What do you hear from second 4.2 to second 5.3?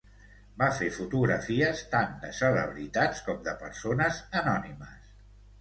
anònimes.